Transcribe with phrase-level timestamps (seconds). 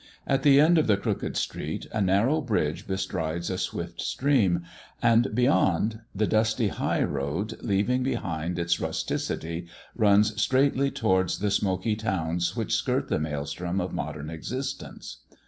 [0.25, 4.63] At the end of the crooked street a narrow bridge bestrides a swift stream,
[4.99, 11.95] and beyond, the dusty high road, leaving behind its justicity, runs straightly towards the smoky
[11.95, 15.17] towns which skirt the maelstrom of modern existence.